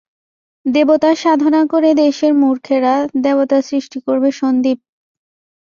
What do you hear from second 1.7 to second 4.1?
করে দেশের মূর্খেরা, দেবতার সৃষ্টি